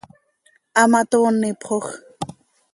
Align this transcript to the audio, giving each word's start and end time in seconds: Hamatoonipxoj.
Hamatoonipxoj. 0.77 1.85